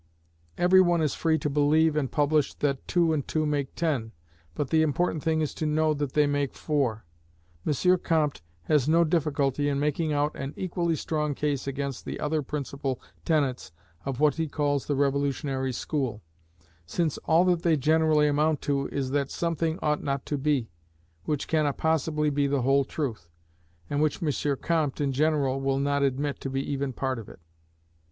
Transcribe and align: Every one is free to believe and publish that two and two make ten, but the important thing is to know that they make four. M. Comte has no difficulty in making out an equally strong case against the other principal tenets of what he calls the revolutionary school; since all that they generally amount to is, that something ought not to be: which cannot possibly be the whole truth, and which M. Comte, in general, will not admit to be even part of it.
Every 0.57 0.81
one 0.81 1.03
is 1.03 1.13
free 1.13 1.37
to 1.37 1.47
believe 1.47 1.95
and 1.95 2.11
publish 2.11 2.55
that 2.55 2.87
two 2.87 3.13
and 3.13 3.27
two 3.27 3.45
make 3.45 3.75
ten, 3.75 4.13
but 4.55 4.71
the 4.71 4.81
important 4.81 5.21
thing 5.21 5.41
is 5.41 5.53
to 5.53 5.67
know 5.67 5.93
that 5.93 6.13
they 6.13 6.25
make 6.25 6.55
four. 6.55 7.05
M. 7.67 7.97
Comte 7.99 8.41
has 8.63 8.89
no 8.89 9.03
difficulty 9.03 9.69
in 9.69 9.79
making 9.79 10.11
out 10.11 10.35
an 10.35 10.55
equally 10.57 10.95
strong 10.95 11.35
case 11.35 11.67
against 11.67 12.03
the 12.03 12.19
other 12.19 12.41
principal 12.41 12.99
tenets 13.25 13.71
of 14.03 14.19
what 14.19 14.33
he 14.37 14.47
calls 14.47 14.87
the 14.87 14.95
revolutionary 14.95 15.71
school; 15.71 16.23
since 16.87 17.19
all 17.25 17.45
that 17.45 17.61
they 17.61 17.77
generally 17.77 18.27
amount 18.27 18.59
to 18.61 18.87
is, 18.87 19.11
that 19.11 19.29
something 19.29 19.77
ought 19.83 20.01
not 20.01 20.25
to 20.25 20.35
be: 20.39 20.71
which 21.25 21.47
cannot 21.47 21.77
possibly 21.77 22.31
be 22.31 22.47
the 22.47 22.63
whole 22.63 22.85
truth, 22.85 23.29
and 23.87 24.01
which 24.01 24.23
M. 24.23 24.55
Comte, 24.63 24.99
in 24.99 25.11
general, 25.11 25.61
will 25.61 25.77
not 25.77 26.01
admit 26.01 26.39
to 26.39 26.49
be 26.49 26.67
even 26.71 26.91
part 26.91 27.19
of 27.19 27.29
it. 27.29 27.39